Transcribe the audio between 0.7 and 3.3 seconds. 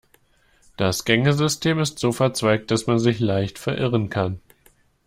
Das Gängesystem ist so verzweigt, dass man sich